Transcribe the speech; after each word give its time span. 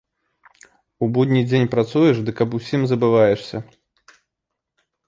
У 1.05 1.09
будні 1.17 1.41
дзень 1.49 1.69
працуеш, 1.75 2.15
дык 2.31 2.37
аб 2.47 2.51
усім 2.61 2.81
забываешся. 2.95 3.65